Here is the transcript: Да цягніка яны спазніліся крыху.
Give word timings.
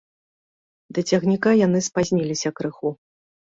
Да 0.99 1.03
цягніка 1.09 1.49
яны 1.65 1.79
спазніліся 1.91 2.55
крыху. 2.63 2.97